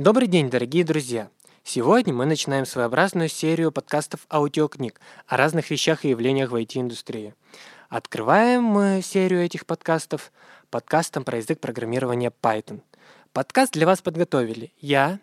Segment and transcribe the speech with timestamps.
[0.00, 1.28] Добрый день, дорогие друзья!
[1.62, 7.34] Сегодня мы начинаем своеобразную серию подкастов аудиокниг о разных вещах и явлениях в IT-индустрии.
[7.90, 10.32] Открываем мы серию этих подкастов
[10.70, 12.80] подкастом про язык программирования Python.
[13.34, 15.18] Подкаст для вас подготовили я,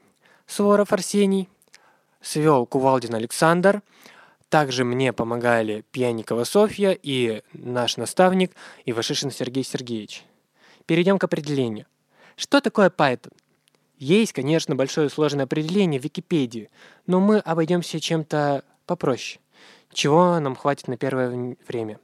[0.46, 1.50] Суворов Арсений,
[2.22, 3.82] свел Кувалдин Александр,
[4.50, 8.52] также мне помогали Пьяникова Софья и наш наставник
[8.86, 10.24] Ивашишин Сергей Сергеевич.
[10.86, 11.88] Перейдем к определению.
[12.36, 13.34] Что такое Python?
[13.98, 16.70] Есть, конечно, большое сложное определение в Википедии,
[17.08, 19.40] но мы обойдемся чем-то попроще.
[19.92, 22.00] Чего нам хватит на первое время?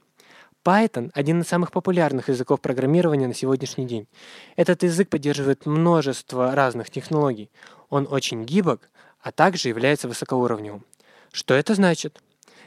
[0.66, 4.08] Python– один из самых популярных языков программирования на сегодняшний день.
[4.56, 7.52] Этот язык поддерживает множество разных технологий.
[7.90, 8.90] Он очень гибок,
[9.22, 10.86] а также является высокоуровневым.
[11.32, 12.24] Что это значит?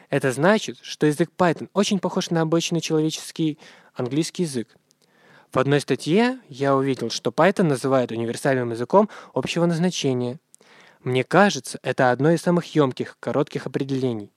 [0.08, 3.58] Это значит, что язык Python очень похож на обычный человеческий
[3.94, 4.76] английский язык.
[5.56, 10.38] В одной статье я увидел, что Python называют универсальным языком общего назначения.
[11.02, 14.30] Мне кажется, это одно из самых емких, коротких определений.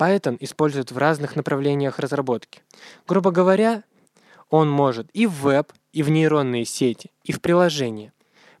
[0.00, 2.62] Python используют в разных направлениях разработки.
[3.06, 3.82] Грубо говоря,
[4.48, 8.14] он может и в веб, и в нейронные сети, и в приложения.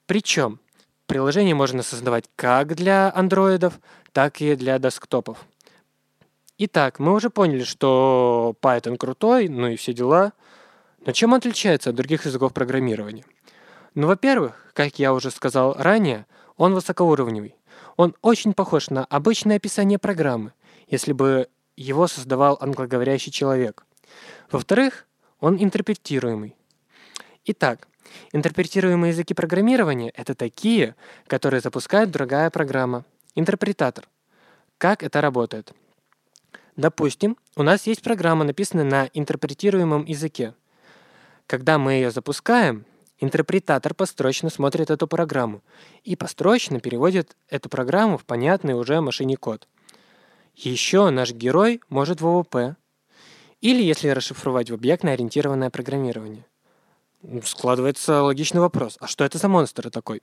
[0.04, 0.60] Причем
[1.06, 3.80] приложение можно создавать как для андроидов,
[4.12, 5.38] так и для десктопов.
[6.58, 10.34] Итак, мы уже поняли, что Python крутой, ну и все дела–
[11.06, 13.24] но чем он отличается от других языков программирования?
[13.94, 17.56] Ну, во-первых, как я уже сказал ранее, он высокоуровневый.
[17.96, 20.52] Он очень похож на обычное описание программы,
[20.88, 23.84] если бы его создавал англоговорящий человек.
[24.50, 25.06] Во-вторых,
[25.40, 26.56] он интерпретируемый.
[27.44, 27.88] Итак,
[28.32, 30.96] интерпретируемые языки программирования– это такие,
[31.26, 34.08] которые запускает другая программа, интерпретатор.
[34.78, 35.72] Как это работает?
[36.76, 40.54] Допустим, у нас есть программа, написанная на интерпретируемом языке–
[41.48, 42.84] когда мы ее запускаем,
[43.18, 45.62] интерпретатор построчно смотрит эту программу
[46.04, 49.66] и построчно переводит эту программу в понятный уже машине код.
[50.54, 52.76] Еще наш герой может в ООП,
[53.62, 56.44] или если расшифровать в объектно-ориентированное программирование.
[57.42, 60.22] Складывается логичный вопрос, а что это за монстр такой?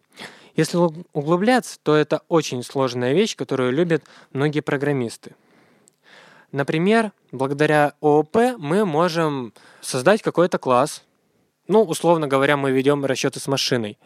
[0.55, 5.35] Если углубляться, то это очень сложная вещь, которую любят многие программисты.
[6.51, 11.03] Например, благодаря ООП мы можем создать какой-то класс,
[11.67, 13.97] ну, условно говоря, мы ведем расчеты с машиной.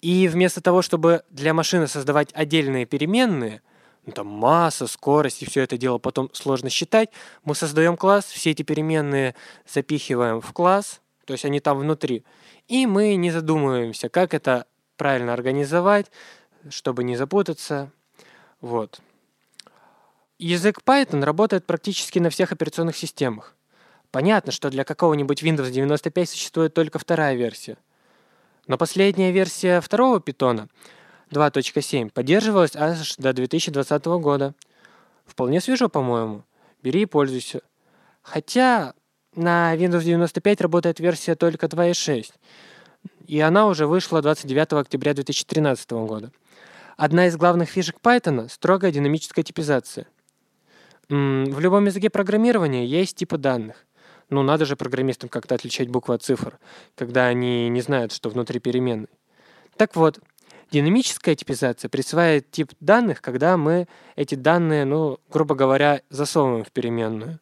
[0.00, 3.62] И вместо того, чтобы для машины создавать отдельные переменные,
[4.06, 7.10] ну, там масса, скорость и все это дело потом сложно считать,
[7.44, 9.34] мы создаем класс, все эти переменные
[9.68, 12.24] запихиваем в класс, то есть они там внутри,
[12.66, 14.66] и мы не задумываемся, как это
[14.96, 16.10] правильно организовать,
[16.68, 17.90] чтобы не запутаться.
[18.60, 19.00] Вот.
[20.38, 23.54] Язык Python работает практически на всех операционных системах.
[24.10, 27.76] Понятно, что для какого-нибудь Windows 95 существует только вторая версия.
[28.66, 30.68] Но последняя версия второго питона
[31.30, 34.54] 2.7 поддерживалась аж до 2020 года.
[35.26, 36.44] Вполне свежо, по-моему.
[36.82, 37.60] Бери и пользуйся.
[38.22, 38.94] Хотя
[39.34, 42.32] на Windows 95 работает версия только 2.6,
[43.26, 46.32] и она уже вышла 29 октября 2013 года.
[46.96, 50.06] Одна из главных фишек Python– строгая динамическая типизация.
[51.08, 53.86] В любом языке программирования есть типы данных.
[54.30, 56.58] Ну, надо же программистам как-то отличать буквы от цифр,
[56.94, 59.08] когда они не знают, что внутри переменной.
[59.76, 60.20] Так вот,
[60.70, 67.40] динамическая типизация присваивает тип данных, когда мы эти данные, ну, грубо говоря, засовываем в переменную.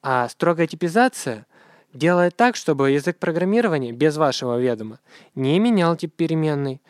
[0.00, 1.46] А строгая типизация
[1.92, 5.00] делает так, чтобы язык программирования без вашего ведома
[5.34, 6.80] не менял тип переменной.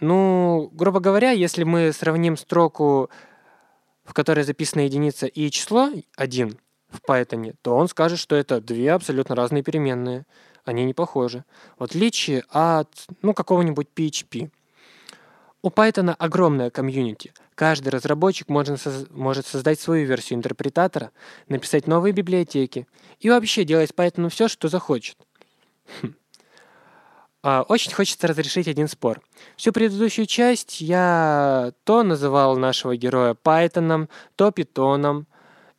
[0.00, 3.08] Ну, грубо говоря, если мы сравним строку,
[4.04, 6.58] в которой записана единица и число 1,
[6.90, 10.26] в Python, то он скажет, что это две абсолютно разные переменные.
[10.64, 11.44] Они не похожи.
[11.78, 14.50] В отличие от ну, какого-нибудь PHP.
[15.62, 17.32] У Python огромная комьюнити.
[17.54, 21.10] Каждый разработчик может, может создать свою версию интерпретатора,
[21.48, 22.86] написать новые библиотеки
[23.18, 25.16] и вообще делать Python все, что захочет.
[26.00, 26.14] Хм.
[27.42, 29.20] А, очень хочется разрешить один спор.
[29.56, 35.26] Всю предыдущую часть я то называл нашего героя Python, то Питоном,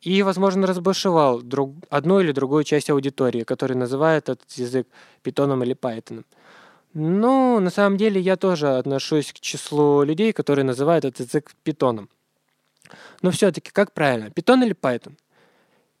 [0.02, 4.88] и, возможно, разбушевал друг, одну или другую часть аудитории, которая называет этот язык
[5.22, 6.24] питоном или пайтоном.
[6.92, 12.10] Ну, на самом деле, я тоже отношусь к числу людей, которые называют этот язык питоном.
[13.22, 15.14] Но все-таки, как правильно, питон или Python?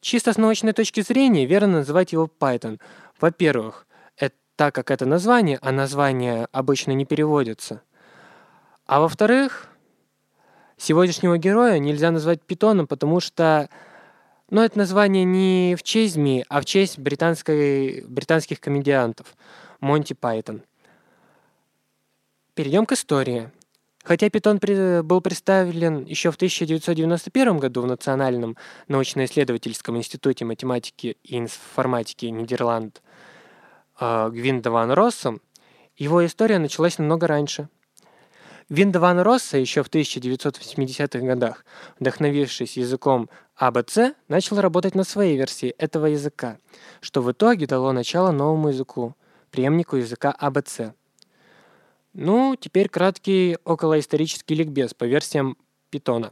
[0.00, 2.80] Чисто с научной точки зрения, верно называть его Python.
[3.20, 7.82] Во-первых, это, так как это название, а название обычно не переводится.
[8.84, 9.68] А во-вторых,
[10.76, 13.70] сегодняшнего героя нельзя назвать питоном, потому что
[14.52, 19.34] но это название не в честь ЗМИ, а в честь британской, британских комедиантов
[19.80, 20.62] Монти Пайтон.
[22.52, 23.50] Перейдем к истории.
[24.04, 28.58] Хотя Python был представлен еще в 1991 году в Национальном
[28.88, 33.00] научно-исследовательском институте математики и информатики Нидерланд
[33.98, 35.40] э, Гвинда ван Россом,
[35.96, 37.70] его история началась намного раньше.
[38.68, 41.64] Гвинда ван Росса еще в 1980-х годах,
[41.98, 43.28] вдохновившись языком
[43.60, 46.58] ABC, начал работать над своей версией этого языка,
[47.00, 49.14] что в итоге дало начало новому языку,
[49.50, 50.92] преемнику языка ABC–
[52.14, 55.56] ну, теперь краткий околоисторический ликбез по версиям
[55.90, 56.30] Python.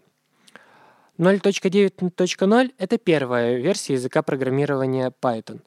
[1.16, 5.62] 0.9.0— это первая версия языка программирования Python.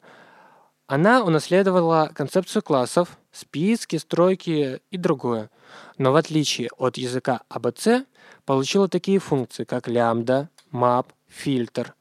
[0.86, 5.50] Она унаследовала концепцию классов, списки, стройки и другое.
[5.96, 8.06] Но в отличие от языка ABC,
[8.44, 11.94] получила такие функции, как лямбда, map, фильтр.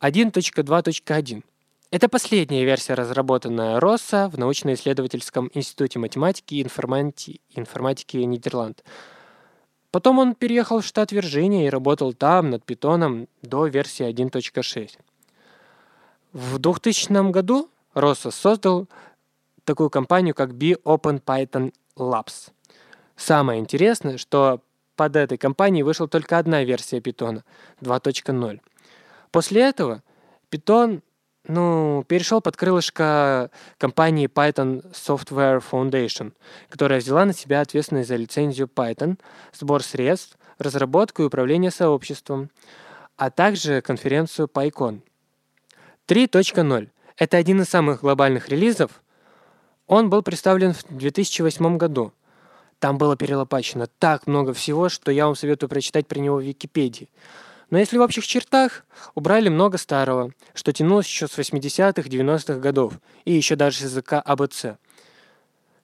[0.00, 1.42] 1.2.1
[1.94, 8.82] это последняя версия, разработанная Росса в научно-исследовательском институте математики и информатики, информатики Нидерланд.
[9.92, 14.98] Потом он переехал в штат Вирджиния и работал там над питоном до версии 1.6.
[16.34, 18.88] В 2000 году Росса создал
[19.62, 22.50] такую компанию, как Be Open Python Labs.
[23.14, 24.60] Самое интересное, что
[24.96, 27.44] под этой компанией вышла только одна версия питона
[27.82, 28.60] 2.0.
[29.30, 30.02] После этого
[30.50, 31.02] Python
[31.46, 33.48] ну, перешел под крылышко
[33.78, 36.32] компании Python Software Foundation,
[36.68, 39.20] которая взяла на себя ответственность за лицензию Python,
[39.52, 42.50] сбор средств, разработку и управление сообществом,
[43.16, 45.00] а также конференцию PyCon.
[46.06, 49.02] 3.0– это один из самых глобальных релизов.
[49.86, 52.12] Он был представлен в 2008 году.
[52.78, 57.08] Там было перелопачено так много всего, что я вам советую прочитать про него в Википедии.
[57.70, 58.84] Но если в общих чертах,
[59.14, 64.20] убрали много старого, что тянулось еще с 80-х, 90-х годов, и еще даже с языка
[64.20, 64.76] АБЦ.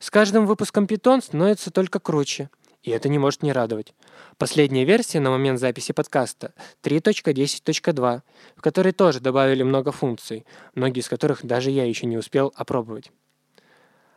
[0.01, 2.51] С каждым выпуском Python становится только круче,
[2.83, 3.95] и это не может не радовать.
[4.39, 8.23] Последняя версия на момент записи подкаста 3.10.2,
[8.57, 13.13] в которой тоже добавили много функций, многие из которых даже я еще не успел опробовать.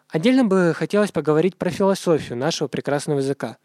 [0.07, 3.57] Отдельно бы хотелось поговорить про философию нашего прекрасного языка.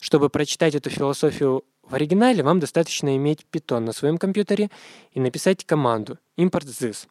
[0.00, 4.70] Чтобы прочитать эту философию в оригинале вам достаточно иметь Python на своем компьютере
[5.12, 7.06] и написать команду import this.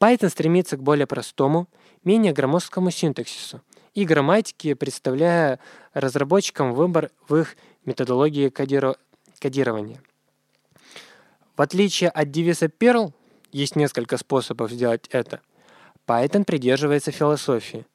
[0.00, 1.68] Python стремится к более простому,
[2.04, 3.60] менее громоздкому синтаксису
[3.94, 5.58] и грамматике, представляя
[5.92, 8.98] разработчикам выбор в их методологии кодиро-
[9.38, 10.02] кодирования.
[11.56, 13.12] В отличие от девиза Perl,
[13.52, 15.40] есть несколько способов сделать это.
[16.06, 17.86] Python придерживается философии.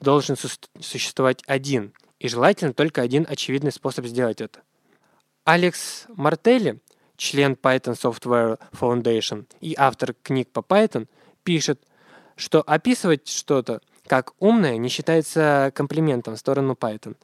[0.00, 0.48] Должен су-
[0.80, 4.60] существовать один, и желательно только один очевидный способ сделать это.
[5.44, 6.80] Алекс Мартелли,
[7.16, 11.08] член Python Software Foundation и автор книг по Python,
[11.42, 11.82] пишет,
[12.36, 17.16] что описывать что-то как умное не считается комплиментом в сторону Python.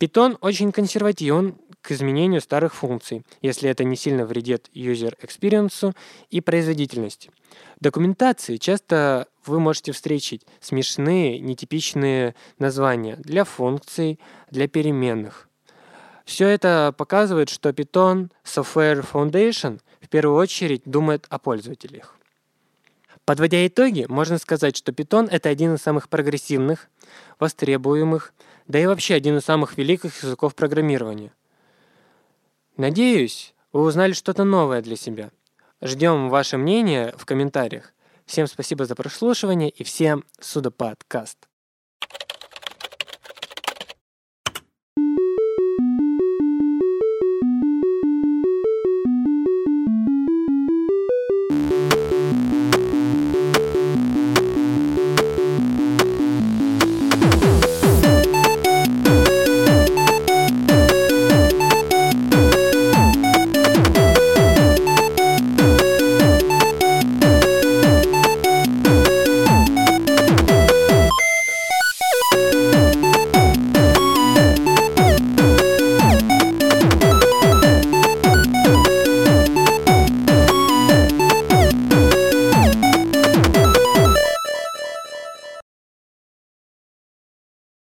[0.00, 5.94] Python очень консервативен к изменению старых функций, если это не сильно вредит user experience
[6.30, 7.30] и производительности.
[7.78, 14.18] В документации часто вы можете встретить смешные, нетипичные названия для функций,
[14.50, 15.48] для переменных–
[16.24, 22.16] все это показывает, что Python Software Foundation в первую очередь думает о пользователях.
[23.24, 26.90] Подводя итоги, можно сказать, что Python— это один из самых прогрессивных,
[27.40, 28.34] востребуемых,
[28.68, 31.32] да и вообще один из самых великих языков программирования.
[32.76, 35.30] Надеюсь, вы узнали что-то новое для себя.
[35.80, 37.92] Ждем ваше мнение в комментариях.
[38.26, 41.48] Всем спасибо за прослушивание и всем суда подкаст.